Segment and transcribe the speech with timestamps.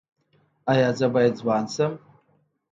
[0.71, 1.93] ایا زه باید ځوان شم؟